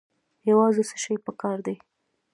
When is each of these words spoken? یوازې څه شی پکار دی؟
یوازې 0.49 0.83
څه 0.89 0.95
شی 1.03 1.15
پکار 1.25 1.57
دی؟ 1.65 1.75